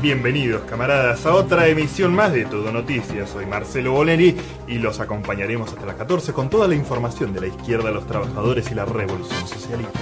Bienvenidos 0.00 0.62
camaradas 0.62 1.26
a 1.26 1.34
otra 1.34 1.66
emisión 1.66 2.14
más 2.14 2.32
de 2.32 2.44
Todo 2.44 2.70
Noticias. 2.70 3.30
Soy 3.30 3.46
Marcelo 3.46 3.90
Boleri 3.90 4.36
y 4.68 4.78
los 4.78 5.00
acompañaremos 5.00 5.72
hasta 5.72 5.86
las 5.86 5.96
14 5.96 6.32
con 6.32 6.48
toda 6.48 6.68
la 6.68 6.76
información 6.76 7.32
de 7.32 7.40
la 7.40 7.46
izquierda, 7.48 7.90
los 7.90 8.06
trabajadores 8.06 8.70
y 8.70 8.76
la 8.76 8.84
revolución 8.84 9.48
socialista. 9.48 9.98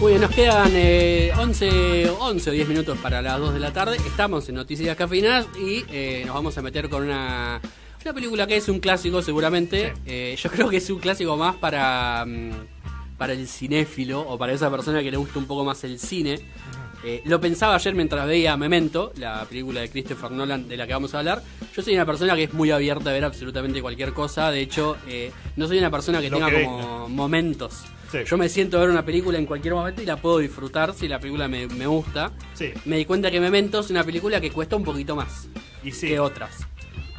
Muy 0.00 0.12
bien, 0.12 0.22
nos 0.22 0.30
quedan 0.30 0.70
eh, 0.72 1.32
11, 1.38 2.12
11 2.18 2.50
o 2.50 2.52
10 2.54 2.68
minutos 2.68 2.96
para 3.02 3.20
las 3.20 3.38
2 3.38 3.52
de 3.52 3.60
la 3.60 3.74
tarde. 3.74 3.98
Estamos 4.06 4.48
en 4.48 4.54
Noticias 4.54 4.96
Cafeinadas 4.96 5.46
y 5.58 5.84
eh, 5.90 6.22
nos 6.24 6.34
vamos 6.34 6.56
a 6.56 6.62
meter 6.62 6.88
con 6.88 7.02
una, 7.02 7.60
una 8.02 8.14
película 8.14 8.46
que 8.46 8.56
es 8.56 8.70
un 8.70 8.80
clásico 8.80 9.20
seguramente. 9.20 9.92
Eh, 10.06 10.34
yo 10.42 10.50
creo 10.52 10.70
que 10.70 10.78
es 10.78 10.88
un 10.88 10.98
clásico 10.98 11.36
más 11.36 11.56
para, 11.56 12.24
mm, 12.26 12.75
para 13.16 13.32
el 13.32 13.46
cinéfilo 13.48 14.20
o 14.20 14.38
para 14.38 14.52
esa 14.52 14.70
persona 14.70 15.02
que 15.02 15.10
le 15.10 15.16
gusta 15.16 15.38
un 15.38 15.46
poco 15.46 15.64
más 15.64 15.82
el 15.84 15.98
cine. 15.98 16.40
Eh, 17.04 17.22
lo 17.26 17.40
pensaba 17.40 17.74
ayer 17.76 17.94
mientras 17.94 18.26
veía 18.26 18.56
Memento, 18.56 19.12
la 19.16 19.44
película 19.44 19.80
de 19.82 19.90
Christopher 19.90 20.30
Nolan 20.32 20.66
de 20.66 20.76
la 20.76 20.86
que 20.86 20.92
vamos 20.92 21.14
a 21.14 21.18
hablar. 21.20 21.42
Yo 21.74 21.82
soy 21.82 21.94
una 21.94 22.06
persona 22.06 22.34
que 22.34 22.44
es 22.44 22.52
muy 22.54 22.70
abierta 22.70 23.10
a 23.10 23.12
ver 23.12 23.24
absolutamente 23.24 23.80
cualquier 23.80 24.12
cosa. 24.12 24.50
De 24.50 24.60
hecho, 24.60 24.96
eh, 25.06 25.30
no 25.56 25.68
soy 25.68 25.78
una 25.78 25.90
persona 25.90 26.20
que 26.20 26.30
Lo 26.30 26.38
tenga 26.38 26.50
que 26.50 26.64
como 26.64 27.08
momentos. 27.08 27.84
Sí. 28.10 28.18
Yo 28.26 28.36
me 28.38 28.48
siento 28.48 28.78
a 28.78 28.80
ver 28.80 28.90
una 28.90 29.04
película 29.04 29.36
en 29.38 29.46
cualquier 29.46 29.74
momento 29.74 30.00
y 30.02 30.06
la 30.06 30.16
puedo 30.16 30.38
disfrutar 30.38 30.94
si 30.94 31.06
la 31.06 31.18
película 31.20 31.48
me, 31.48 31.66
me 31.68 31.86
gusta. 31.86 32.32
Sí. 32.54 32.72
Me 32.86 32.96
di 32.96 33.04
cuenta 33.04 33.30
que 33.30 33.40
Memento 33.40 33.80
es 33.80 33.90
una 33.90 34.02
película 34.04 34.40
que 34.40 34.50
cuesta 34.50 34.76
un 34.76 34.84
poquito 34.84 35.14
más 35.14 35.48
Y 35.84 35.92
sí. 35.92 36.08
que 36.08 36.18
otras. 36.18 36.66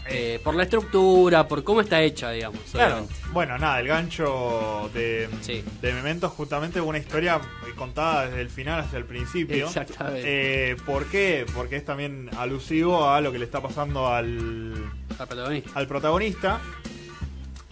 Eh, 0.09 0.39
por 0.43 0.55
la 0.55 0.63
estructura, 0.63 1.47
por 1.47 1.63
cómo 1.63 1.81
está 1.81 2.01
hecha, 2.01 2.31
digamos. 2.31 2.59
Claro, 2.71 2.95
obviamente. 2.95 3.15
bueno, 3.33 3.57
nada, 3.57 3.79
el 3.79 3.87
gancho 3.87 4.89
de, 4.93 5.27
Sí. 5.41 5.63
de 5.81 5.93
Memento 5.93 6.27
es 6.27 6.33
justamente 6.33 6.79
una 6.81 6.97
historia 6.97 7.39
contada 7.75 8.25
desde 8.27 8.41
el 8.41 8.49
final 8.49 8.79
hasta 8.79 8.97
el 8.97 9.05
principio. 9.05 9.65
Exactamente. 9.67 10.71
Eh, 10.71 10.75
¿Por 10.85 11.05
qué? 11.07 11.45
Porque 11.53 11.75
es 11.75 11.85
también 11.85 12.29
alusivo 12.37 13.09
a 13.09 13.21
lo 13.21 13.31
que 13.31 13.39
le 13.39 13.45
está 13.45 13.61
pasando 13.61 14.07
al, 14.07 14.73
protagonista. 15.17 15.71
al 15.75 15.87
protagonista, 15.87 16.59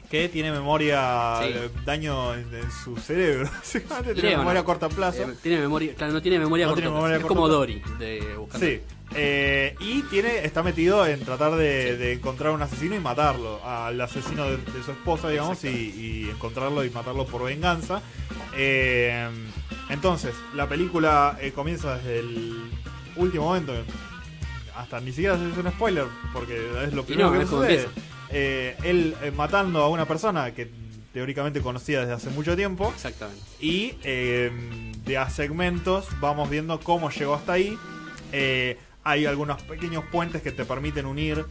que 0.10 0.30
tiene 0.30 0.52
memoria, 0.52 1.40
Sí. 1.42 1.54
daño 1.86 2.34
en, 2.36 2.54
en 2.54 2.72
su 2.72 2.96
cerebro. 2.98 3.50
Tiene 4.14 4.38
memoria 4.38 4.54
¿no? 4.54 4.60
a 4.60 4.66
corto 4.66 4.88
plazo. 4.90 5.24
Eh, 5.24 5.36
tiene 5.42 5.60
memoria, 5.60 5.94
claro, 5.96 6.14
no 6.14 6.22
tiene 6.22 6.38
memoria 6.40 6.66
No 6.68 6.72
a 6.72 6.76
corto 6.76 6.82
tiene 6.82 6.92
plazo. 6.92 7.08
memoria 7.08 7.18
Es 7.18 7.26
como. 7.28 7.48
Dory 7.48 7.82
de 8.00 8.36
Buscar 8.38 8.62
Sí. 8.62 8.82
Eh, 9.14 9.76
y 9.80 10.02
tiene 10.04 10.44
está 10.46 10.64
metido 10.64 11.06
en 11.06 11.20
tratar 11.22 11.56
de, 11.56 11.96
de 11.96 12.14
encontrar 12.14 12.52
un 12.54 12.62
asesino 12.62 12.96
y 12.96 13.00
matarlo. 13.00 13.64
Al 13.64 14.00
asesino 14.02 14.46
de, 14.46 14.58
de 14.58 14.84
su 14.84 14.92
esposa, 14.92 15.30
digamos, 15.30 15.64
y, 15.64 15.68
y 15.68 16.30
encontrarlo 16.30 16.84
y 16.84 16.90
matarlo 16.90 17.26
por 17.26 17.44
venganza. 17.44 18.02
Eh, 18.56 19.30
entonces, 19.90 20.34
la 20.54 20.68
película 20.68 21.38
eh, 21.40 21.52
comienza 21.52 21.98
desde 21.98 22.20
el 22.20 22.72
último 23.16 23.46
momento. 23.46 23.74
Hasta 24.76 25.00
ni 25.00 25.12
siquiera 25.12 25.36
es 25.36 25.58
un 25.58 25.72
spoiler, 25.72 26.06
porque 26.34 26.70
es 26.84 26.94
lo 26.94 27.06
primero 27.06 27.32
no, 27.32 27.40
que 27.40 27.46
sucede. 27.46 27.88
él 28.32 29.16
matando 29.36 29.82
a 29.82 29.90
una 29.90 30.06
persona 30.06 30.52
que 30.54 30.70
teóricamente 31.14 31.62
conocía 31.62 32.02
desde 32.02 32.14
hace 32.14 32.30
mucho 32.32 32.58
tiempo. 32.58 32.92
Exactamente. 32.94 33.42
Y 33.62 33.92
de 34.02 35.18
a 35.18 35.30
segmentos 35.30 36.08
vamos 36.20 36.50
viendo 36.50 36.78
cómo 36.82 37.10
llegó 37.10 37.36
hasta 37.36 37.54
ahí. 37.54 37.78
Eh, 38.34 38.78
hay 39.06 39.26
algunos 39.26 39.62
pequeños 39.62 40.04
puentes 40.12 40.42
que 40.42 40.52
te 40.52 40.66
permiten 40.66 41.06
unir 41.06 41.46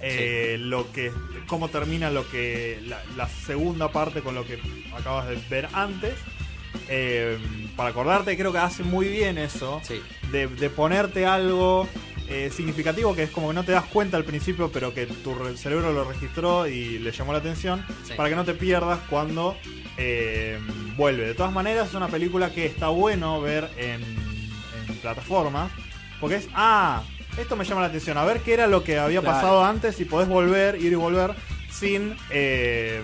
eh, 0.00 0.56
lo 0.60 0.92
que 0.92 1.10
cómo 1.48 1.68
termina 1.68 2.10
lo 2.10 2.28
que 2.30 2.78
la, 2.86 3.02
la 3.16 3.28
segunda 3.28 3.90
parte 3.90 4.20
con 4.20 4.34
lo 4.34 4.44
que 4.46 4.60
acabas 4.96 5.26
de 5.28 5.36
ver 5.50 5.68
antes. 5.72 6.14
Eh, 6.88 7.38
para 7.74 7.88
acordarte, 7.88 8.36
creo 8.36 8.52
que 8.52 8.58
hace 8.58 8.82
muy 8.84 9.08
bien 9.08 9.38
eso 9.38 9.80
Sí. 9.82 10.00
de, 10.30 10.46
de 10.46 10.68
ponerte 10.70 11.24
algo 11.24 11.88
eh, 12.28 12.50
significativo 12.54 13.14
que 13.16 13.22
es 13.22 13.30
como 13.30 13.48
que 13.48 13.54
no 13.54 13.64
te 13.64 13.72
das 13.72 13.84
cuenta 13.86 14.16
al 14.18 14.24
principio, 14.24 14.70
pero 14.70 14.92
que 14.92 15.06
tu 15.06 15.34
re- 15.34 15.56
cerebro 15.56 15.92
lo 15.92 16.04
registró 16.04 16.66
y 16.66 16.98
le 16.98 17.10
llamó 17.12 17.32
la 17.32 17.38
atención, 17.38 17.84
Sí. 18.04 18.12
para 18.16 18.28
que 18.28 18.36
no 18.36 18.44
te 18.44 18.52
pierdas 18.54 18.98
cuando 19.08 19.56
vuelve. 20.96 21.26
De 21.26 21.34
todas 21.34 21.52
maneras, 21.52 21.88
es 21.88 21.94
una 21.94 22.08
película 22.08 22.52
que 22.52 22.66
está 22.66 22.88
bueno 22.88 23.40
ver 23.40 23.70
en, 23.78 24.02
en 24.88 24.96
plataformas, 25.00 25.70
porque 26.20 26.36
es, 26.36 26.48
ah, 26.54 27.02
esto 27.38 27.56
me 27.56 27.64
llama 27.64 27.82
la 27.82 27.86
atención, 27.88 28.16
a 28.18 28.24
ver 28.24 28.40
qué 28.40 28.54
era 28.54 28.66
lo 28.66 28.82
que 28.82 28.98
había 28.98 29.20
Claro. 29.20 29.34
pasado 29.36 29.64
antes 29.64 30.00
y 30.00 30.04
podés 30.04 30.28
volver, 30.28 30.76
ir 30.80 30.92
y 30.92 30.94
volver 30.96 31.34
sin 31.70 32.16
eh, 32.30 33.02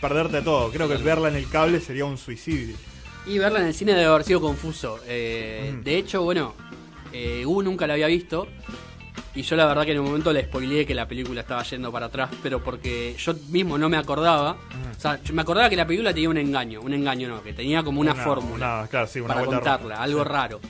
perderte 0.00 0.40
todo. 0.42 0.70
Creo 0.70 0.88
que 0.88 0.96
verla 0.96 1.28
en 1.28 1.36
el 1.36 1.48
cable 1.48 1.80
sería 1.80 2.04
un 2.06 2.16
suicidio. 2.18 2.76
Y 3.26 3.38
verla 3.38 3.60
en 3.60 3.66
el 3.66 3.74
cine 3.74 3.92
debe 3.92 4.06
haber 4.06 4.24
sido 4.24 4.40
confuso. 4.40 4.98
Eh. 5.06 5.74
De 5.82 5.96
hecho, 5.98 6.22
bueno, 6.22 6.54
eh, 7.12 7.42
nunca 7.46 7.86
la 7.86 7.94
había 7.94 8.06
visto. 8.06 8.46
Y 9.34 9.42
yo 9.42 9.56
la 9.56 9.66
verdad 9.66 9.84
que 9.84 9.92
en 9.92 9.98
un 9.98 10.06
momento 10.06 10.32
le 10.32 10.44
spoileé 10.44 10.86
que 10.86 10.94
la 10.94 11.08
película 11.08 11.40
estaba 11.40 11.62
yendo 11.64 11.90
para 11.90 12.06
atrás, 12.06 12.30
pero 12.42 12.62
porque 12.62 13.16
yo 13.18 13.34
mismo 13.50 13.76
no 13.76 13.88
me 13.88 13.96
acordaba. 13.96 14.52
O 14.96 15.00
sea, 15.00 15.20
yo 15.22 15.34
me 15.34 15.42
acordaba 15.42 15.68
que 15.68 15.74
la 15.76 15.86
película 15.86 16.14
tenía 16.14 16.28
un 16.28 16.38
engaño. 16.38 16.80
Un 16.80 16.94
engaño 16.94 17.28
no, 17.28 17.42
que 17.42 17.52
tenía 17.52 17.82
como 17.82 18.00
una, 18.00 18.14
fórmula 18.14 18.78
una- 18.80 18.88
claro, 18.88 19.06
sí, 19.08 19.18
una 19.20 19.34
para 19.34 19.46
contarla, 19.46 19.88
rara. 19.94 20.02
algo 20.02 20.22
Sí. 20.22 20.28
raro. 20.28 20.60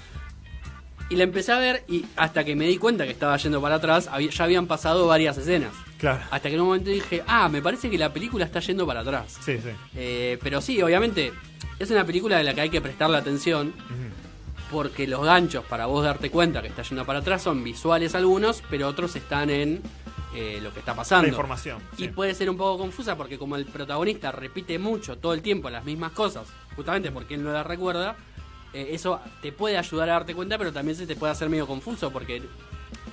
Y 1.10 1.16
la 1.16 1.24
empecé 1.24 1.52
a 1.52 1.58
ver 1.58 1.84
y 1.88 2.04
hasta 2.16 2.44
que 2.44 2.56
me 2.56 2.66
di 2.66 2.78
cuenta 2.78 3.04
que 3.04 3.10
estaba 3.10 3.36
yendo 3.36 3.60
para 3.60 3.76
atrás, 3.76 4.08
había- 4.10 4.30
ya 4.30 4.44
habían 4.44 4.66
pasado 4.66 5.06
varias 5.06 5.36
escenas. 5.36 5.72
Claro. 5.98 6.20
Hasta 6.30 6.48
que 6.48 6.54
en 6.54 6.60
un 6.62 6.66
momento 6.68 6.90
dije, 6.90 7.22
ah, 7.26 7.48
me 7.48 7.60
parece 7.62 7.90
que 7.90 7.98
la 7.98 8.12
película 8.12 8.44
está 8.44 8.60
yendo 8.60 8.86
para 8.86 9.00
atrás. 9.00 9.36
Sí, 9.44 9.58
sí. 9.58 9.70
Eh, 9.94 10.38
pero 10.42 10.60
sí, 10.60 10.80
obviamente, 10.82 11.32
es 11.78 11.90
una 11.90 12.04
película 12.04 12.38
de 12.38 12.44
la 12.44 12.54
que 12.54 12.62
hay 12.62 12.70
que 12.70 12.80
prestarle 12.80 13.16
atención. 13.18 13.72
Porque 14.70 15.06
los 15.06 15.22
ganchos 15.22 15.64
para 15.66 15.86
vos 15.86 16.02
darte 16.04 16.30
cuenta 16.30 16.60
que 16.62 16.68
está 16.68 16.82
yendo 16.82 17.04
para 17.04 17.20
atrás 17.20 17.42
son 17.42 17.62
visuales 17.62 18.14
algunos, 18.14 18.62
pero 18.70 18.88
otros 18.88 19.14
están 19.14 19.50
en 19.50 19.82
eh, 20.34 20.58
lo 20.62 20.72
que 20.72 20.80
está 20.80 20.94
pasando. 20.96 21.24
La 21.24 21.28
información. 21.28 21.78
Y 21.96 22.02
sí. 22.04 22.08
puede 22.08 22.34
ser 22.34 22.50
un 22.50 22.56
poco 22.56 22.78
confusa 22.78 23.14
porque 23.14 23.38
como 23.38 23.54
el 23.56 23.66
protagonista 23.66 24.32
repite 24.32 24.78
mucho 24.80 25.16
todo 25.18 25.32
el 25.32 25.42
tiempo 25.42 25.70
las 25.70 25.84
mismas 25.84 26.10
cosas, 26.12 26.48
justamente 26.74 27.12
porque 27.12 27.34
él 27.34 27.44
no 27.44 27.52
las 27.52 27.64
recuerda, 27.64 28.16
eh, 28.74 28.88
eso 28.90 29.20
te 29.40 29.52
puede 29.52 29.78
ayudar 29.78 30.10
a 30.10 30.12
darte 30.14 30.34
cuenta, 30.34 30.58
pero 30.58 30.72
también 30.72 30.96
se 30.96 31.06
te 31.06 31.16
puede 31.16 31.32
hacer 31.32 31.48
medio 31.48 31.66
confuso 31.66 32.10
porque 32.12 32.42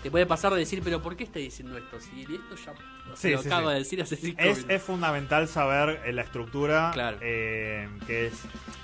te 0.04 0.10
puede 0.12 0.26
pasar 0.26 0.52
de 0.54 0.60
decir, 0.60 0.82
pero 0.84 1.02
¿por 1.02 1.16
qué 1.16 1.24
está 1.24 1.40
diciendo 1.40 1.78
esto? 1.78 2.00
Si 2.00 2.22
esto 2.22 2.56
ya 2.56 2.74
Sí, 3.16 3.30
lo 3.32 3.38
sí, 3.44 3.50
sí. 3.50 3.50
de 3.70 3.74
decir 3.76 4.02
hace 4.02 4.16
cinco 4.16 4.38
Es, 4.42 4.66
es 4.68 4.82
fundamental 4.82 5.48
saber 5.48 6.02
eh, 6.06 6.14
la 6.14 6.22
estructura, 6.24 6.92
Claro. 6.94 7.18
eh, 7.22 7.88
que 8.08 8.28
es, 8.28 8.34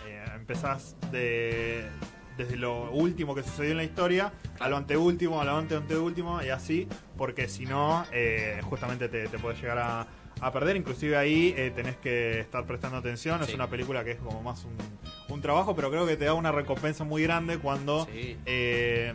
eh, 0.06 0.24
empezás 0.36 0.96
de, 1.12 1.88
desde 2.38 2.58
lo 2.58 2.92
último 2.92 3.34
que 3.34 3.42
sucedió 3.44 3.72
en 3.72 3.78
la 3.78 3.84
historia 3.84 4.32
a 4.60 4.68
lo 4.70 4.78
anteúltimo, 4.78 5.42
a 5.42 5.46
lo 5.46 5.56
ante 5.58 5.76
anteúltimo 5.76 6.42
y 6.44 6.50
así, 6.50 6.88
porque 7.18 7.48
si 7.48 7.66
no, 7.66 8.06
eh, 8.12 8.60
justamente 8.64 9.08
te, 9.10 9.28
te 9.28 9.40
puedes 9.40 9.60
llegar 9.62 9.78
a, 9.80 10.08
a 10.42 10.52
perder. 10.52 10.76
Inclusive 10.76 11.18
ahí 11.18 11.54
eh, 11.58 11.72
tenés 11.76 11.98
que 11.98 12.40
estar 12.40 12.66
prestando 12.66 12.98
atención. 12.98 13.42
Es 13.44 13.54
una 13.54 13.68
película 13.70 14.04
que 14.04 14.12
es 14.12 14.18
como 14.20 14.42
más 14.42 14.64
un, 14.66 14.76
un 15.34 15.42
trabajo, 15.42 15.76
pero 15.76 15.90
creo 15.90 16.06
que 16.06 16.18
te 16.18 16.26
da 16.26 16.34
una 16.34 16.52
recompensa 16.52 17.04
muy 17.04 17.24
grande 17.24 17.58
cuando... 17.60 18.06
Sí. 18.06 18.38
eh, 18.46 19.14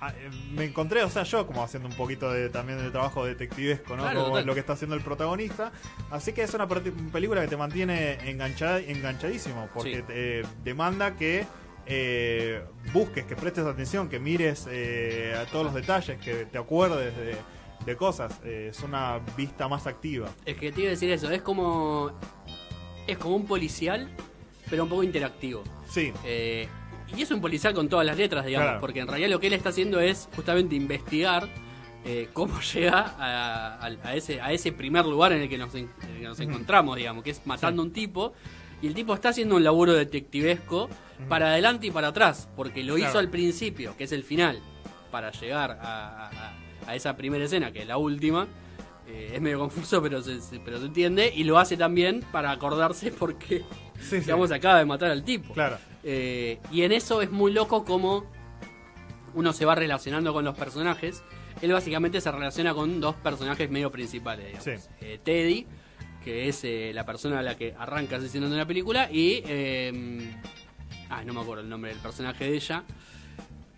ah, 0.00 0.10
eh, 0.10 0.30
me 0.52 0.64
encontré, 0.64 1.02
o 1.02 1.10
sea, 1.10 1.22
yo 1.22 1.46
como 1.46 1.62
haciendo 1.62 1.88
un 1.88 1.94
poquito 1.96 2.30
de, 2.30 2.48
también 2.50 2.78
de 2.78 2.90
trabajo 2.90 3.24
detectivesco, 3.24 3.96
¿no? 3.96 4.02
Claro, 4.02 4.24
Como 4.24 4.40
lo 4.40 4.54
que 4.54 4.60
está 4.60 4.74
haciendo 4.74 4.94
el 4.96 5.02
protagonista. 5.02 5.72
Así 6.10 6.32
que 6.32 6.42
es 6.42 6.52
una 6.54 6.66
película 6.68 7.40
que 7.40 7.48
te 7.48 7.56
mantiene 7.56 8.18
enganchada, 8.28 8.80
enganchadísimo, 8.80 9.68
porque 9.72 9.96
Sí. 9.96 10.02
te 10.06 10.42
demanda 10.64 11.16
que 11.16 11.46
eh, 11.88 12.64
busques, 12.92 13.24
que 13.26 13.36
prestes 13.36 13.64
atención, 13.64 14.08
que 14.08 14.18
mires 14.18 14.66
eh, 14.68 15.34
a 15.40 15.44
todos 15.46 15.66
los 15.66 15.74
detalles, 15.74 16.18
que 16.18 16.44
te 16.46 16.58
acuerdes 16.58 17.16
de, 17.16 17.36
de 17.86 17.96
cosas. 17.96 18.38
Eh, 18.44 18.68
es 18.70 18.80
una 18.82 19.20
vista 19.36 19.68
más 19.68 19.86
activa. 19.86 20.28
Es 20.44 20.56
que 20.56 20.72
te 20.72 20.80
iba 20.82 20.88
a 20.88 20.90
decir 20.90 21.10
eso, 21.10 21.30
es 21.30 21.40
como. 21.42 22.10
Es 23.06 23.16
como 23.18 23.36
un 23.36 23.46
policial, 23.46 24.08
pero 24.68 24.82
un 24.82 24.88
poco 24.88 25.02
interactivo. 25.04 25.62
Sí, 25.88 26.12
Eh, 26.24 26.68
y 27.16 27.22
es 27.22 27.30
un 27.30 27.40
policial 27.40 27.72
con 27.72 27.88
todas 27.88 28.04
las 28.04 28.16
letras, 28.16 28.44
digamos, 28.44 28.66
Claro. 28.66 28.80
porque 28.80 28.98
en 29.00 29.06
realidad 29.06 29.28
lo 29.30 29.38
que 29.38 29.46
él 29.46 29.52
está 29.52 29.68
haciendo 29.68 30.00
es 30.00 30.28
justamente 30.34 30.74
investigar 30.74 31.48
eh, 32.04 32.28
cómo 32.32 32.60
llega 32.74 33.14
a, 33.18 33.76
a- 33.76 33.86
a 34.04 34.14
ese, 34.14 34.40
a 34.40 34.52
ese 34.52 34.72
primer 34.72 35.06
lugar 35.06 35.32
en 35.32 35.42
el 35.42 35.48
que 35.48 35.56
nos, 35.58 35.72
en- 35.76 35.88
en 36.02 36.10
el 36.10 36.16
que 36.18 36.24
nos 36.24 36.38
Ujú. 36.40 36.48
encontramos, 36.50 36.96
digamos, 36.96 37.22
que 37.24 37.30
es 37.30 37.46
matando 37.46 37.82
a 37.82 37.84
un 37.84 37.92
tipo. 37.92 38.32
Y 38.82 38.88
el 38.88 38.94
tipo 38.94 39.14
está 39.14 39.28
haciendo 39.30 39.56
un 39.56 39.64
laburo 39.64 39.92
detectivesco 39.94 40.88
para 41.28 41.46
adelante 41.48 41.86
y 41.86 41.90
para 41.92 42.08
atrás, 42.08 42.48
porque 42.56 42.82
lo 42.84 42.98
hizo 42.98 43.18
al 43.18 43.28
principio, 43.30 43.96
que 43.96 44.04
es 44.04 44.12
el 44.12 44.22
final, 44.22 44.60
para 45.10 45.30
llegar 45.32 45.78
a, 45.80 46.28
a- 46.86 46.94
esa 46.94 47.16
primera 47.16 47.44
escena, 47.44 47.72
que 47.72 47.82
es 47.82 47.86
la 47.86 47.96
última. 47.98 48.46
Eh, 49.08 49.32
es 49.34 49.40
medio 49.40 49.58
confuso, 49.60 50.02
pero 50.02 50.20
se, 50.22 50.40
se- 50.40 50.58
pero 50.60 50.78
se 50.78 50.86
entiende. 50.86 51.32
Y 51.34 51.44
lo 51.44 51.58
hace 51.58 51.76
también 51.76 52.24
para 52.32 52.50
acordarse 52.50 53.10
porque, 53.12 53.58
sí, 54.00 54.08
sí. 54.10 54.16
digamos, 54.20 54.50
acaba 54.50 54.78
de 54.78 54.84
matar 54.84 55.10
al 55.10 55.22
tipo. 55.24 55.52
Claro. 55.54 55.78
Eh, 56.02 56.58
y 56.72 56.82
en 56.82 56.92
eso 56.92 57.22
es 57.22 57.30
muy 57.30 57.52
loco 57.52 57.84
como 57.84 58.24
uno 59.34 59.52
se 59.52 59.64
va 59.64 59.74
relacionando 59.74 60.32
con 60.32 60.44
los 60.44 60.56
personajes. 60.56 61.22
Él 61.62 61.72
básicamente 61.72 62.20
se 62.20 62.30
relaciona 62.32 62.74
con 62.74 63.00
dos 63.00 63.14
personajes 63.16 63.70
medio 63.70 63.90
principales, 63.90 64.46
digamos. 64.46 64.64
Sí. 64.64 64.88
Eh, 65.00 65.18
Teddy, 65.22 65.66
que 66.24 66.48
es 66.48 66.64
la 66.94 67.06
persona 67.06 67.38
a 67.38 67.42
la 67.42 67.56
que 67.56 67.74
arranca 67.78 68.16
asesinando 68.16 68.56
la 68.56 68.66
película, 68.66 69.08
y... 69.10 69.42
Eh, 69.46 70.30
ah, 71.08 71.22
no 71.24 71.32
me 71.32 71.40
acuerdo 71.40 71.62
el 71.62 71.68
nombre 71.68 71.90
del 71.92 72.00
personaje 72.00 72.44
de 72.44 72.56
ella. 72.56 72.82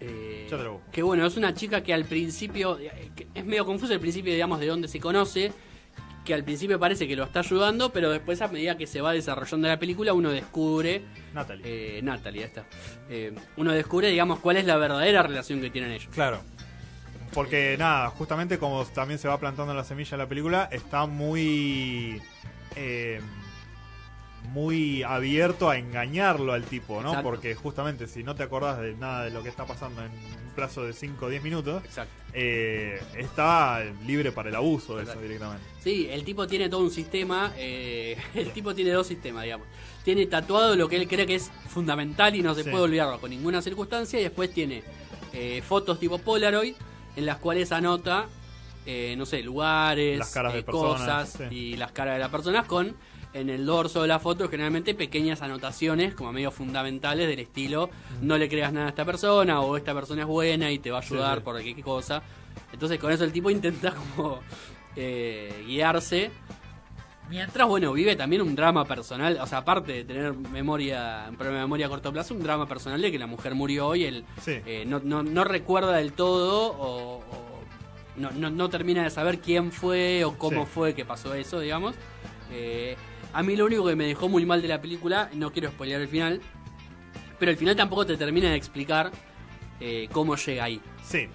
Eh, 0.00 0.48
que 0.92 1.02
bueno, 1.02 1.26
es 1.26 1.36
una 1.36 1.54
chica 1.54 1.82
que 1.82 1.92
al 1.92 2.04
principio, 2.04 2.78
eh, 2.78 3.10
que 3.16 3.26
es 3.34 3.44
medio 3.44 3.66
confuso 3.66 3.92
el 3.92 4.00
principio, 4.00 4.32
digamos, 4.32 4.60
de 4.60 4.66
dónde 4.66 4.86
se 4.88 5.00
conoce, 5.00 5.52
que 6.24 6.34
al 6.34 6.44
principio 6.44 6.78
parece 6.78 7.08
que 7.08 7.16
lo 7.16 7.24
está 7.24 7.40
ayudando, 7.40 7.90
pero 7.90 8.10
después 8.10 8.40
a 8.42 8.48
medida 8.48 8.76
que 8.76 8.86
se 8.86 9.00
va 9.00 9.12
desarrollando 9.12 9.66
la 9.66 9.78
película 9.78 10.12
uno 10.12 10.30
descubre, 10.30 11.02
Natalie. 11.34 11.98
eh, 11.98 12.02
Natalie, 12.02 12.42
ahí 12.42 12.46
está, 12.46 12.64
Eh, 13.08 13.34
uno 13.56 13.72
descubre, 13.72 14.08
digamos, 14.08 14.38
cuál 14.38 14.58
es 14.58 14.66
la 14.66 14.76
verdadera 14.76 15.22
relación 15.22 15.60
que 15.60 15.70
tienen 15.70 15.90
ellos. 15.90 16.08
Claro. 16.12 16.42
Porque 17.32 17.76
nada, 17.78 18.08
justamente 18.10 18.58
como 18.58 18.84
también 18.86 19.18
se 19.18 19.28
va 19.28 19.38
plantando 19.38 19.74
la 19.74 19.84
semilla 19.84 20.12
de 20.12 20.16
la 20.18 20.28
película, 20.28 20.68
está 20.72 21.06
muy. 21.06 22.20
eh, 22.76 23.20
muy 24.52 25.02
abierto 25.02 25.70
a 25.70 25.78
engañarlo 25.78 26.52
al 26.52 26.64
tipo, 26.64 27.00
¿no? 27.02 27.08
Exacto. 27.10 27.28
Porque 27.28 27.54
justamente 27.54 28.06
si 28.06 28.22
no 28.22 28.34
te 28.34 28.42
acordás 28.42 28.80
de 28.80 28.94
nada 28.94 29.24
de 29.24 29.30
lo 29.30 29.42
que 29.42 29.48
está 29.48 29.66
pasando 29.66 30.02
en 30.02 30.10
un 30.10 30.50
plazo 30.54 30.84
de 30.84 30.92
5 30.92 31.26
o 31.26 31.28
10 31.28 31.42
minutos, 31.42 31.82
eh, 32.32 33.00
está 33.16 33.82
libre 34.06 34.32
para 34.32 34.48
el 34.48 34.56
abuso 34.56 34.96
de 34.96 35.04
eso 35.04 35.20
directamente. 35.20 35.64
Sí, 35.82 36.08
el 36.10 36.24
tipo 36.24 36.46
tiene 36.46 36.68
todo 36.68 36.80
un 36.80 36.90
sistema, 36.90 37.52
eh, 37.56 38.16
el 38.34 38.50
tipo 38.52 38.74
tiene 38.74 38.90
dos 38.90 39.06
sistemas, 39.06 39.44
digamos. 39.44 39.66
Tiene 40.04 40.26
tatuado 40.26 40.74
lo 40.76 40.88
que 40.88 40.96
él 40.96 41.06
cree 41.08 41.26
que 41.26 41.34
es 41.36 41.50
fundamental 41.68 42.34
y 42.34 42.42
no 42.42 42.54
se 42.54 42.64
Sí. 42.64 42.70
puede 42.70 42.84
olvidar 42.84 43.08
bajo 43.08 43.28
ninguna 43.28 43.60
circunstancia, 43.62 44.18
y 44.18 44.22
después 44.22 44.52
tiene 44.52 44.82
eh, 45.32 45.62
fotos 45.66 46.00
tipo 46.00 46.18
Polaroid 46.18 46.74
en 47.16 47.26
las 47.26 47.36
cuales 47.36 47.70
anota, 47.72 48.26
eh, 48.86 49.14
no 49.18 49.26
sé, 49.26 49.42
lugares, 49.42 50.18
Las 50.18 50.32
caras 50.32 50.54
de 50.54 50.62
personas, 50.62 51.30
cosas 51.32 51.48
sí. 51.50 51.54
y 51.54 51.76
las 51.76 51.92
caras 51.92 52.14
de 52.14 52.20
las 52.20 52.30
personas 52.30 52.64
con 52.66 52.96
en 53.40 53.50
el 53.50 53.64
dorso 53.66 54.02
de 54.02 54.08
la 54.08 54.18
foto 54.18 54.48
generalmente 54.48 54.94
pequeñas 54.94 55.42
anotaciones 55.42 56.14
como 56.14 56.32
medio 56.32 56.50
fundamentales 56.50 57.28
del 57.28 57.38
estilo 57.38 57.90
no 58.22 58.36
le 58.38 58.48
creas 58.48 58.72
nada 58.72 58.86
a 58.86 58.88
esta 58.90 59.04
persona 59.04 59.60
o 59.60 59.76
esta 59.76 59.94
persona 59.94 60.22
es 60.22 60.28
buena 60.28 60.70
y 60.70 60.78
te 60.78 60.90
va 60.90 60.98
a 60.98 61.02
ayudar 61.02 61.38
sí. 61.38 61.44
por 61.44 61.62
qué 61.62 61.82
cosa. 61.82 62.22
Entonces 62.72 62.98
con 62.98 63.12
eso 63.12 63.24
el 63.24 63.32
tipo 63.32 63.50
intenta 63.50 63.92
como 63.94 64.40
eh, 64.96 65.64
guiarse. 65.66 66.30
Mientras, 67.30 67.68
bueno, 67.68 67.92
vive 67.92 68.16
también 68.16 68.40
un 68.40 68.54
drama 68.56 68.86
personal, 68.86 69.38
o 69.42 69.46
sea, 69.46 69.58
aparte 69.58 69.92
de 69.92 70.04
tener 70.04 70.32
memoria, 70.32 71.26
un 71.28 71.36
problema 71.36 71.58
de 71.58 71.64
memoria 71.66 71.84
a 71.84 71.88
corto 71.90 72.10
plazo, 72.10 72.32
un 72.34 72.42
drama 72.42 72.66
personal 72.66 73.02
de 73.02 73.12
que 73.12 73.18
la 73.18 73.26
mujer 73.26 73.54
murió 73.54 73.94
y 73.94 74.04
él 74.04 74.24
Sí. 74.40 74.52
eh, 74.64 74.84
no, 74.86 74.98
no, 75.04 75.22
no 75.22 75.44
recuerda 75.44 75.92
del 75.96 76.14
todo 76.14 76.68
o, 76.72 77.18
o 77.18 77.60
no, 78.16 78.30
no, 78.50 78.68
termina 78.70 79.02
de 79.04 79.10
saber 79.10 79.40
quién 79.40 79.72
fue 79.72 80.24
o 80.24 80.38
cómo 80.38 80.64
fue 80.64 80.94
que 80.94 81.04
pasó 81.04 81.34
eso, 81.34 81.60
digamos. 81.60 81.94
Eh, 82.50 82.96
a 83.32 83.42
mí 83.42 83.56
lo 83.56 83.66
único 83.66 83.86
que 83.86 83.96
me 83.96 84.06
dejó 84.06 84.28
muy 84.28 84.44
mal 84.46 84.62
de 84.62 84.68
la 84.68 84.80
película, 84.80 85.30
no 85.34 85.52
quiero 85.52 85.70
spoilear 85.70 86.00
el 86.00 86.08
final, 86.08 86.40
pero 87.38 87.50
el 87.50 87.56
final 87.56 87.76
tampoco 87.76 88.06
te 88.06 88.16
termina 88.16 88.50
de 88.50 88.56
explicar 88.56 89.10
eh, 89.80 90.08
cómo 90.12 90.36
llega 90.36 90.64
ahí. 90.64 90.80
Sí. 91.04 91.28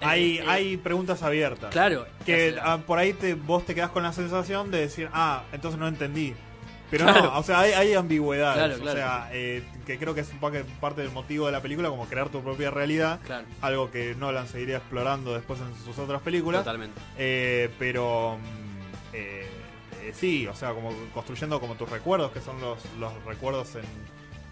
Hay, 0.00 0.38
eh, 0.38 0.44
hay 0.46 0.76
preguntas 0.76 1.22
abiertas. 1.22 1.70
Claro. 1.70 2.06
Que 2.26 2.50
o 2.50 2.52
sea, 2.54 2.72
ah, 2.74 2.78
por 2.78 2.98
ahí 2.98 3.12
te, 3.12 3.34
vos 3.34 3.64
te 3.64 3.74
quedás 3.74 3.90
con 3.90 4.02
la 4.02 4.12
sensación 4.12 4.70
de 4.70 4.80
decir, 4.80 5.08
ah, 5.12 5.44
entonces 5.52 5.78
no 5.80 5.88
entendí. 5.88 6.34
Pero 6.90 7.06
Claro. 7.06 7.22
no, 7.32 7.38
o 7.38 7.42
sea, 7.42 7.60
hay, 7.60 7.72
hay 7.72 7.94
ambigüedades. 7.94 8.56
Claro, 8.58 8.74
O 8.76 8.80
claro. 8.80 8.98
sea, 8.98 9.28
eh, 9.32 9.62
que 9.86 9.98
creo 9.98 10.14
que 10.14 10.20
es 10.20 10.30
un 10.30 10.38
parte 10.80 11.00
del 11.00 11.10
motivo 11.12 11.46
de 11.46 11.52
la 11.52 11.60
película, 11.62 11.88
como 11.88 12.06
crear 12.06 12.28
tu 12.28 12.42
propia 12.42 12.70
realidad. 12.70 13.20
Claro, 13.24 13.46
Algo 13.62 13.90
que 13.90 14.14
Nolan 14.16 14.46
seguiría 14.46 14.76
explorando 14.76 15.32
después 15.34 15.60
en 15.60 15.74
sus 15.84 15.98
otras 15.98 16.20
películas. 16.20 16.62
totalmente. 16.62 17.00
Eh, 17.16 17.70
pero 17.78 18.36
mm, 18.38 19.14
eh, 19.14 19.43
eh, 20.08 20.12
sí, 20.14 20.46
o 20.46 20.54
sea, 20.54 20.72
como 20.72 20.92
construyendo 21.12 21.60
como 21.60 21.74
tus 21.74 21.88
recuerdos, 21.88 22.32
que 22.32 22.40
son 22.40 22.60
los, 22.60 22.78
los 22.98 23.12
recuerdos 23.24 23.74
en, 23.76 23.84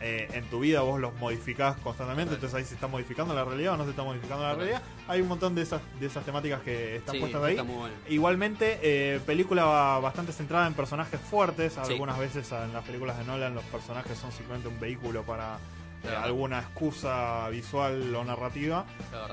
eh, 0.00 0.28
en 0.32 0.44
tu 0.46 0.60
vida, 0.60 0.80
vos 0.82 1.00
los 1.00 1.14
modificás 1.14 1.76
constantemente, 1.78 2.34
entonces 2.34 2.58
ahí 2.58 2.64
se 2.64 2.74
está 2.74 2.88
modificando 2.88 3.34
la 3.34 3.44
realidad 3.44 3.74
o 3.74 3.76
no 3.76 3.84
se 3.84 3.90
está 3.90 4.02
modificando 4.02 4.42
la 4.44 4.54
realidad. 4.54 4.82
Hay 5.06 5.20
un 5.20 5.28
montón 5.28 5.54
de 5.54 5.62
esas, 5.62 5.80
de 6.00 6.06
esas 6.06 6.24
temáticas 6.24 6.60
que 6.62 6.96
están 6.96 7.14
Sí, 7.14 7.20
puestas 7.20 7.42
ahí. 7.44 7.52
está 7.52 7.62
muy 7.64 7.76
bueno. 7.76 7.94
Igualmente, 8.08 8.78
eh, 8.82 9.20
película 9.24 9.64
bastante 10.02 10.32
centrada 10.32 10.66
en 10.66 10.74
personajes 10.74 11.20
fuertes. 11.20 11.74
Sí. 11.84 11.92
Algunas 11.92 12.18
veces 12.18 12.50
en 12.50 12.72
las 12.72 12.84
películas 12.84 13.16
de 13.18 13.24
Nolan 13.24 13.54
los 13.54 13.64
personajes 13.64 14.18
son 14.18 14.32
simplemente 14.32 14.68
un 14.68 14.80
vehículo 14.80 15.22
para 15.22 15.58
eh, 16.04 16.08
alguna 16.20 16.58
excusa 16.58 17.48
visual 17.50 18.12
o 18.12 18.24
narrativa. 18.24 18.84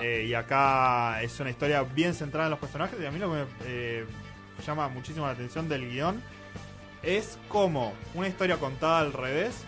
Eh, 0.03 0.25
y 0.29 0.35
acá 0.35 1.19
es 1.23 1.39
una 1.39 1.49
historia 1.49 1.81
bien 1.81 2.13
centrada 2.13 2.45
en 2.45 2.51
los 2.51 2.59
personajes. 2.59 2.99
Y 3.01 3.05
a 3.07 3.11
mí 3.11 3.17
lo 3.17 3.31
que 3.31 3.37
me 3.37 3.45
eh, 3.65 4.05
llama 4.67 4.87
muchísimo 4.89 5.25
la 5.25 5.33
atención 5.33 5.67
del 5.69 5.89
guion 5.89 6.21
es 7.03 7.37
cómo 7.47 7.93
una 8.13 8.27
historia 8.27 8.57
contada 8.57 8.99
al 8.99 9.13
revés 9.13 9.63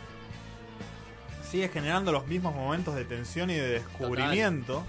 sigue 1.49 1.69
generando 1.69 2.11
los 2.11 2.27
mismos 2.27 2.55
momentos 2.55 2.95
de 2.95 3.05
tensión 3.05 3.49
y 3.49 3.55
de 3.55 3.67
descubrimiento. 3.69 4.83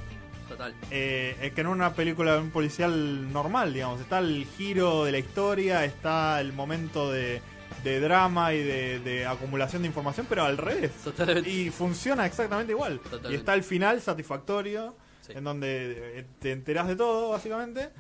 Total. 0.48 0.74
Eh, 0.90 1.36
es 1.40 1.52
que 1.52 1.60
en 1.62 1.66
una 1.68 1.94
película 1.94 2.34
de 2.34 2.40
un 2.40 2.50
policial 2.50 3.32
normal, 3.32 3.72
digamos, 3.72 4.00
está 4.00 4.18
el 4.18 4.46
giro 4.56 5.04
de 5.04 5.12
la 5.12 5.18
historia, 5.18 5.84
está 5.84 6.40
el 6.40 6.52
momento 6.52 7.10
de, 7.10 7.40
de 7.84 8.00
drama 8.00 8.52
y 8.52 8.62
de, 8.62 8.98
de 9.00 9.26
acumulación 9.26 9.82
de 9.82 9.88
información, 9.88 10.26
pero 10.28 10.44
al 10.44 10.58
revés. 10.58 10.92
Totalmente. 11.02 11.48
Y 11.48 11.70
funciona 11.70 12.26
exactamente 12.26 12.72
igual. 12.72 12.98
Totalmente. 13.00 13.32
Y 13.32 13.36
está 13.36 13.54
el 13.54 13.62
final 13.64 14.00
satisfactorio, 14.00 14.94
Sí. 15.22 15.32
en 15.36 15.44
donde 15.44 16.18
eh, 16.18 16.26
te 16.40 16.50
enterás 16.50 16.88
de 16.88 16.96
todo, 16.96 17.30
básicamente. 17.30 17.90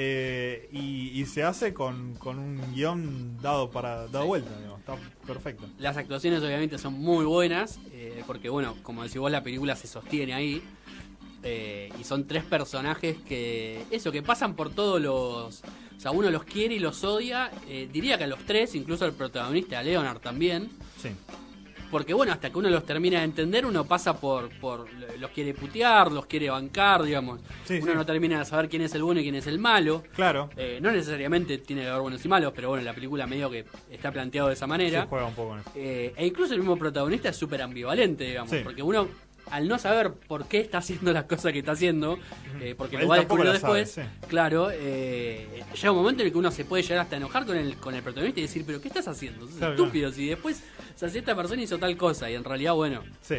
Eh, 0.00 0.68
y, 0.70 1.20
y 1.20 1.26
se 1.26 1.42
hace 1.42 1.74
con, 1.74 2.14
con 2.14 2.38
un 2.38 2.72
guion 2.72 3.36
dado 3.42 3.68
para 3.70 4.06
dado 4.06 4.22
Sí. 4.22 4.28
vuelta, 4.28 4.56
digamos, 4.56 4.78
está 4.78 4.96
perfecto. 5.26 5.66
Las 5.78 5.96
actuaciones 5.96 6.40
obviamente 6.42 6.78
son 6.78 6.92
muy 6.94 7.24
buenas, 7.24 7.80
eh, 7.90 8.22
porque 8.26 8.48
bueno, 8.48 8.76
como 8.84 9.02
decís 9.02 9.18
vos, 9.18 9.30
la 9.32 9.42
película 9.42 9.74
se 9.74 9.88
sostiene 9.88 10.34
ahí. 10.34 10.62
eh, 11.42 11.90
y 12.00 12.04
son 12.04 12.26
tres 12.26 12.44
personajes 12.44 13.16
que, 13.26 13.82
eso, 13.90 14.10
que 14.12 14.22
pasan 14.22 14.54
por 14.56 14.70
todos 14.70 15.00
los... 15.00 15.62
O 15.96 16.00
sea, 16.00 16.10
uno 16.12 16.30
los 16.30 16.44
quiere 16.44 16.74
y 16.76 16.78
los 16.78 17.02
odia. 17.04 17.50
eh, 17.68 17.88
diría 17.92 18.18
que 18.18 18.24
a 18.24 18.26
los 18.28 18.44
tres, 18.44 18.74
incluso 18.76 19.04
al 19.04 19.12
protagonista, 19.14 19.78
a 19.80 19.82
Leonard 19.82 20.20
también. 20.20 20.68
Sí, 21.00 21.08
Porque 21.90 22.12
bueno, 22.12 22.32
hasta 22.32 22.50
que 22.50 22.58
uno 22.58 22.68
los 22.68 22.84
termina 22.84 23.18
de 23.20 23.24
entender, 23.24 23.64
uno 23.64 23.84
pasa 23.84 24.18
por, 24.20 24.50
por 24.60 24.86
los 25.18 25.30
quiere 25.30 25.54
putear, 25.54 26.12
los 26.12 26.26
quiere 26.26 26.50
bancar, 26.50 27.02
digamos. 27.02 27.40
Sí, 27.64 27.78
uno 27.82 27.92
sí. 27.92 27.96
no 27.96 28.04
termina 28.06 28.38
de 28.40 28.44
saber 28.44 28.68
quién 28.68 28.82
es 28.82 28.94
el 28.94 29.02
bueno 29.02 29.20
y 29.20 29.22
quién 29.22 29.34
es 29.36 29.46
el 29.46 29.58
malo. 29.58 30.02
claro. 30.14 30.50
Eh, 30.56 30.78
no 30.82 30.90
necesariamente 30.92 31.58
tiene 31.58 31.82
que 31.82 31.88
haber 31.88 32.02
buenos 32.02 32.22
y 32.24 32.28
malos, 32.28 32.52
pero 32.54 32.68
bueno, 32.68 32.84
la 32.84 32.92
película 32.94 33.26
medio 33.26 33.48
que 33.50 33.64
está 33.90 34.12
planteado 34.12 34.48
de 34.48 34.54
esa 34.54 34.66
manera. 34.66 35.02
Se 35.02 35.08
juega 35.08 35.26
un 35.26 35.34
poco 35.34 35.48
con 35.50 35.60
eso. 35.60 35.70
Eh, 35.76 36.12
e 36.16 36.26
incluso 36.26 36.52
el 36.52 36.60
mismo 36.60 36.76
protagonista 36.76 37.30
es 37.30 37.36
súper 37.36 37.62
ambivalente, 37.62 38.24
digamos, 38.24 38.50
Sí. 38.50 38.60
porque 38.62 38.82
uno, 38.82 39.08
al 39.50 39.66
no 39.66 39.78
saber 39.78 40.12
por 40.12 40.46
qué 40.46 40.60
está 40.60 40.78
haciendo 40.78 41.10
las 41.12 41.24
cosas 41.24 41.52
que 41.52 41.60
está 41.60 41.72
haciendo, 41.72 42.18
eh, 42.60 42.74
porque 42.76 42.96
Él 42.96 43.02
lo 43.02 43.08
va 43.08 43.14
a 43.14 43.18
descubrir 43.20 43.50
después, 43.50 43.90
sabe, 43.92 44.08
sí. 44.08 44.26
claro, 44.28 44.68
eh, 44.70 45.62
llega 45.74 45.90
un 45.90 45.96
momento 45.98 46.20
en 46.22 46.26
el 46.26 46.32
que 46.32 46.38
uno 46.38 46.50
se 46.50 46.64
puede 46.66 46.82
llegar 46.82 46.98
hasta 46.98 47.16
enojar 47.16 47.46
con 47.46 47.56
el, 47.56 47.76
con 47.76 47.94
el 47.94 48.02
protagonista 48.02 48.40
y 48.40 48.42
decir, 48.42 48.64
pero 48.66 48.80
¿qué 48.80 48.88
estás 48.88 49.08
haciendo? 49.08 49.46
Sos 49.46 49.56
Claro, 49.56 49.72
estúpido, 49.74 50.12
si 50.12 50.26
después, 50.26 50.62
o 50.98 51.00
sea, 51.00 51.08
si 51.08 51.18
esta 51.18 51.36
persona 51.36 51.62
hizo 51.62 51.78
tal 51.78 51.96
cosa 51.96 52.28
y 52.28 52.34
en 52.34 52.42
realidad, 52.42 52.72
bueno, 52.74 53.02
Sí. 53.20 53.36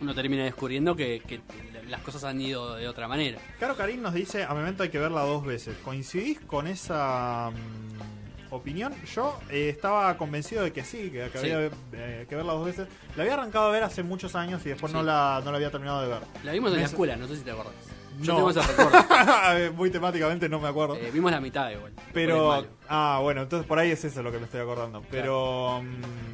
uno 0.00 0.14
termina 0.14 0.44
descubriendo 0.44 0.96
que, 0.96 1.20
que 1.28 1.42
las 1.90 2.00
cosas 2.00 2.24
han 2.24 2.40
ido 2.40 2.76
de 2.76 2.88
otra 2.88 3.06
manera. 3.08 3.38
Caro 3.60 3.76
Karim 3.76 4.00
nos 4.00 4.14
dice, 4.14 4.42
a 4.42 4.54
Memento 4.54 4.82
hay 4.84 4.88
que 4.88 4.98
verla 4.98 5.20
dos 5.20 5.44
veces. 5.44 5.76
¿Coincidís 5.84 6.40
con 6.40 6.66
esa 6.66 7.50
mm, 7.52 8.54
opinión? 8.54 8.94
Yo 9.14 9.38
eh, 9.50 9.68
estaba 9.68 10.16
convencido 10.16 10.62
de 10.64 10.72
que 10.72 10.82
sí, 10.82 11.10
que, 11.10 11.28
que 11.30 11.38
Sí. 11.40 11.50
había 11.50 11.70
eh, 11.92 12.24
que 12.26 12.34
verla 12.36 12.54
dos 12.54 12.64
veces. 12.64 12.88
La 13.16 13.22
había 13.24 13.34
arrancado 13.34 13.66
a 13.66 13.70
ver 13.70 13.82
hace 13.82 14.02
muchos 14.02 14.34
años 14.34 14.64
y 14.64 14.70
después 14.70 14.90
Sí. 14.90 14.96
no, 14.96 15.02
la, 15.04 15.42
no 15.44 15.50
la 15.50 15.58
había 15.58 15.70
terminado 15.70 16.00
de 16.00 16.08
ver. 16.08 16.20
La 16.42 16.52
vimos 16.52 16.70
en 16.70 16.76
Me 16.76 16.80
la 16.84 16.86
escuela, 16.88 17.16
no 17.16 17.28
sé 17.28 17.36
si 17.36 17.42
te 17.42 17.50
acordás. 17.50 17.74
Yo 18.22 18.32
No. 18.32 18.36
tengo 18.36 18.50
ese. 18.50 19.70
Muy 19.72 19.90
temáticamente 19.90 20.48
no 20.48 20.58
me 20.60 20.68
acuerdo. 20.68 20.96
Eh, 20.96 21.10
vimos 21.12 21.30
la 21.32 21.40
mitad 21.40 21.70
igual. 21.70 21.92
Pero, 22.12 22.64
ah, 22.88 23.18
bueno, 23.20 23.42
entonces 23.42 23.66
por 23.66 23.78
ahí 23.78 23.90
es 23.90 24.04
eso 24.04 24.22
lo 24.22 24.30
que 24.32 24.38
me 24.38 24.44
estoy 24.44 24.60
acordando. 24.60 25.02
Pero, 25.10 25.82
mm, 25.82 26.33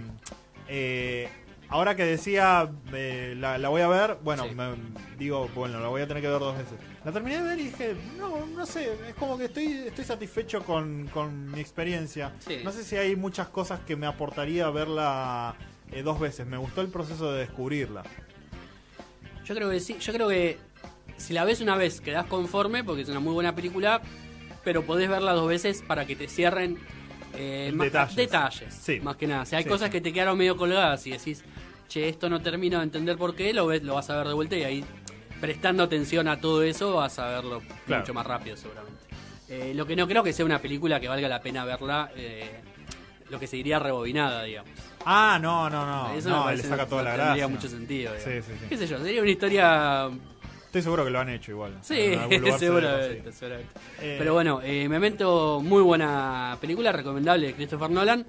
eh, 0.71 1.29
ahora 1.69 1.95
que 1.97 2.05
decía, 2.05 2.71
eh, 2.93 3.35
la, 3.37 3.59
la 3.59 3.69
voy 3.69 3.83
a 3.83 3.89
ver, 3.89 4.19
bueno, 4.23 4.45
Sí. 4.49 4.55
me- 4.55 4.75
digo, 5.19 5.49
bueno, 5.55 5.81
la 5.81 5.89
voy 5.89 6.01
a 6.03 6.07
tener 6.07 6.23
que 6.23 6.29
ver 6.29 6.39
dos 6.41 6.57
veces. 6.57 6.75
La 7.05 7.13
terminé 7.13 7.37
de 7.39 7.43
ver 7.43 7.59
y 7.59 7.65
dije, 7.65 7.95
no, 8.17 8.47
no 8.47 8.65
sé, 8.67 8.93
es 9.09 9.15
como 9.15 9.37
que 9.37 9.45
estoy, 9.47 9.67
estoy 9.87 10.05
satisfecho 10.05 10.63
con, 10.63 11.09
con 11.13 11.51
mi 11.53 11.61
experiencia. 11.61 12.33
Sí. 12.39 12.61
No 12.65 12.73
sé 12.73 12.85
si 12.85 12.97
hay 12.97 13.17
muchas 13.17 13.49
cosas 13.49 13.81
que 13.81 13.97
me 13.97 14.07
aportaría 14.07 14.71
verla 14.71 15.55
eh, 15.93 16.03
dos 16.03 16.19
veces. 16.21 16.47
Me 16.47 16.57
gustó 16.57 16.81
el 16.81 16.89
proceso 16.89 17.33
de 17.33 17.41
descubrirla. 17.41 18.03
Yo 19.45 19.55
creo 19.55 19.69
que 19.71 19.81
sí, 19.81 19.97
yo 20.01 20.13
creo 20.13 20.29
que 20.29 20.59
si 21.17 21.33
la 21.35 21.45
ves 21.45 21.61
una 21.61 21.77
vez 21.77 22.01
quedás 22.01 22.27
conforme 22.27 22.85
porque 22.85 23.03
es 23.03 23.09
una 23.09 23.21
muy 23.21 23.33
buena 23.35 23.55
película, 23.55 24.01
pero 24.65 24.83
podés 24.85 25.09
verla 25.09 25.33
dos 25.33 25.49
veces 25.49 25.83
para 25.87 26.07
que 26.07 26.17
te 26.17 26.29
cierren 26.29 26.79
eh, 27.35 27.71
más- 27.75 27.87
Detalles. 27.87 28.17
detalles, 28.17 28.75
Sí. 28.75 29.01
más 29.01 29.17
que 29.17 29.27
nada. 29.27 29.45
Si 29.47 29.57
hay 29.57 29.63
Sí, 29.65 29.69
cosas 29.69 29.87
sí. 29.89 29.93
que 29.93 30.01
te 30.01 30.13
quedaron 30.13 30.37
medio 30.39 30.57
colgadas 30.57 31.07
y 31.07 31.11
decís, 31.13 31.45
che, 31.89 32.09
esto 32.09 32.29
no 32.29 32.41
termino 32.41 32.79
de 32.79 32.85
entender 32.85 33.17
por 33.17 33.35
qué, 33.35 33.53
lo 33.53 33.67
ves, 33.67 33.83
lo 33.83 33.95
vas 33.95 34.09
a 34.11 34.17
ver 34.17 34.29
de 34.29 34.35
vuelta 34.35 34.57
y 34.57 34.65
ahí 34.65 34.85
prestando 35.41 35.83
atención 35.83 36.29
a 36.29 36.41
todo 36.41 36.63
eso 36.63 36.95
vas 36.95 37.19
a 37.19 37.27
verlo 37.29 37.63
Claro. 37.87 38.03
mucho 38.03 38.15
más 38.15 38.27
rápido 38.27 38.57
seguramente. 38.57 39.01
Eh, 39.49 39.73
lo 39.75 39.87
que 39.87 39.97
no 39.97 40.07
creo 40.07 40.23
que 40.23 40.33
sea 40.33 40.45
una 40.45 40.59
película 40.61 41.01
que 41.01 41.09
valga 41.09 41.27
la 41.29 41.41
pena 41.41 41.65
verla 41.65 42.11
eh, 42.15 42.61
lo 43.31 43.39
que 43.41 43.47
se 43.47 43.57
diría 43.57 43.79
rebobinada, 43.79 44.43
digamos. 44.45 44.71
Ah, 45.05 45.39
no, 45.41 45.71
no, 45.71 45.87
no. 45.87 46.13
Eso 46.15 46.29
me 46.29 46.35
no, 46.37 46.51
le 46.53 46.63
saca 46.63 46.83
no- 46.83 46.89
toda 46.89 47.03
no 47.03 47.09
la 47.09 47.15
tendría 47.17 47.47
gracia. 47.47 47.49
mucho 47.49 47.69
sentido. 47.69 48.13
Sí, 48.19 48.29
digamos. 48.31 48.45
sí, 48.47 48.53
sí. 48.61 48.67
¿Qué 48.69 48.77
sé 48.77 48.87
yo? 48.87 48.99
Sería 48.99 49.23
una 49.23 49.31
historia. 49.31 50.11
Estoy 50.71 50.83
seguro 50.83 51.05
que 51.05 51.11
lo 51.11 51.19
han 51.19 51.29
hecho 51.29 51.51
igual. 51.51 51.79
Sí, 51.83 51.97
seguramente, 52.61 53.33
seguramente. 53.33 53.73
Eh, 54.01 54.15
Pero 54.21 54.35
bueno, 54.35 54.61
eh, 54.63 54.89
Memento, 54.89 55.61
muy 55.61 55.83
buena 55.83 56.57
película, 56.61 56.93
recomendable 56.93 57.49
de 57.49 57.55
Christopher 57.55 57.91
Nolan. 57.91 58.25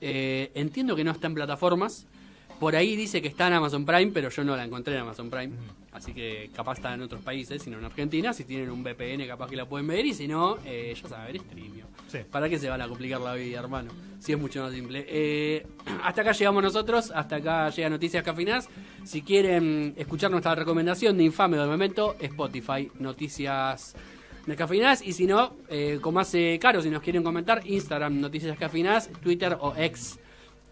Eh, 0.00 0.52
entiendo 0.54 0.94
que 0.94 1.02
no 1.02 1.10
está 1.10 1.26
en 1.26 1.34
plataformas. 1.34 2.06
Por 2.60 2.76
ahí 2.76 2.94
dice 2.94 3.22
que 3.22 3.28
está 3.28 3.46
en 3.46 3.54
Amazon 3.54 3.86
Prime, 3.86 4.12
pero 4.12 4.28
yo 4.28 4.44
no 4.44 4.54
la 4.54 4.64
encontré 4.64 4.94
en 4.94 5.00
Amazon 5.00 5.30
Prime. 5.30 5.54
Así 5.92 6.12
que 6.12 6.50
capaz 6.54 6.74
está 6.74 6.92
en 6.92 7.00
otros 7.00 7.22
países, 7.22 7.62
sino 7.62 7.78
en 7.78 7.86
Argentina. 7.86 8.34
Si 8.34 8.44
tienen 8.44 8.70
un 8.70 8.84
VPN, 8.84 9.26
capaz 9.26 9.48
que 9.48 9.56
la 9.56 9.64
pueden 9.64 9.86
ver. 9.86 10.04
Y 10.04 10.12
si 10.12 10.28
no, 10.28 10.58
eh, 10.66 10.94
ya 10.94 11.08
saben, 11.08 11.40
streamio. 11.40 11.86
Sí. 12.08 12.18
¿Para 12.30 12.50
qué 12.50 12.58
se 12.58 12.68
van 12.68 12.82
a 12.82 12.86
complicar 12.86 13.18
la 13.22 13.32
vida, 13.32 13.60
hermano? 13.60 13.90
Si 14.18 14.32
es 14.32 14.38
mucho 14.38 14.62
más 14.62 14.74
simple. 14.74 15.06
Eh, 15.08 15.66
hasta 16.04 16.20
acá 16.20 16.32
llegamos 16.32 16.62
nosotros, 16.62 17.10
hasta 17.14 17.36
acá 17.36 17.70
llega 17.70 17.88
Noticias 17.88 18.22
Cafinas. 18.22 18.68
Si 19.04 19.22
quieren 19.22 19.94
escuchar 19.96 20.30
nuestra 20.30 20.54
recomendación 20.54 21.16
de 21.16 21.24
Infame 21.24 21.56
de 21.56 21.66
Memento, 21.66 22.16
Spotify, 22.20 22.90
Noticias 22.98 23.94
de 24.44 24.54
Cafinas. 24.54 25.00
Y 25.00 25.14
si 25.14 25.26
no, 25.26 25.54
eh, 25.70 25.98
como 26.02 26.20
hace 26.20 26.58
caro, 26.58 26.82
si 26.82 26.90
nos 26.90 27.00
quieren 27.00 27.22
comentar, 27.22 27.62
Instagram, 27.64 28.20
Noticias 28.20 28.58
Cafinas, 28.58 29.08
Twitter 29.22 29.56
o 29.58 29.74
ex 29.78 30.18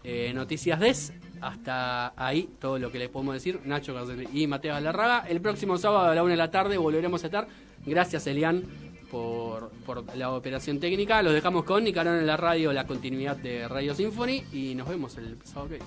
eh, 0.03 0.31
Noticias 0.33 0.79
Des. 0.79 1.13
Hasta 1.41 2.13
ahí 2.17 2.49
todo 2.59 2.79
lo 2.79 2.91
que 2.91 2.99
les 2.99 3.09
podemos 3.09 3.33
decir. 3.33 3.61
Nacho 3.65 3.93
Carcel 3.93 4.27
y 4.33 4.47
Mateo 4.47 4.73
Galarraga. 4.73 5.25
El 5.27 5.41
próximo 5.41 5.77
sábado 5.77 6.09
a 6.09 6.15
la 6.15 6.23
una 6.23 6.31
de 6.31 6.37
la 6.37 6.51
tarde 6.51 6.77
volveremos 6.77 7.23
a 7.23 7.27
estar. 7.27 7.47
Gracias, 7.85 8.27
Elian, 8.27 8.63
por, 9.09 9.69
por 9.85 10.15
la 10.17 10.31
operación 10.31 10.79
técnica. 10.79 11.21
Los 11.21 11.33
dejamos 11.33 11.63
con 11.63 11.83
Nicarón 11.83 12.19
en 12.19 12.27
la 12.27 12.35
radio, 12.35 12.73
la 12.73 12.85
continuidad 12.85 13.37
de 13.37 13.67
Radio 13.67 13.95
Symphony. 13.95 14.43
Y 14.51 14.75
nos 14.75 14.89
vemos 14.89 15.17
el 15.17 15.37
sábado. 15.43 15.77